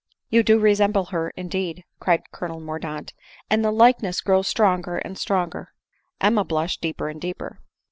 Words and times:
"You 0.31 0.41
do 0.41 0.57
resemble 0.57 1.05
her 1.13 1.29
indeed," 1.37 1.83
cried 1.99 2.31
Colonel 2.31 2.59
Mor 2.59 2.79
daunt," 2.79 3.13
and 3.51 3.63
the 3.63 3.69
likeness 3.71 4.19
grows 4.19 4.47
stronger 4.47 4.97
and 4.97 5.15
stronger." 5.15 5.73
Emma 6.19 6.43
blushed 6.43 6.81
deeper 6.81 7.07
and 7.07 7.21
deeper. 7.21 7.59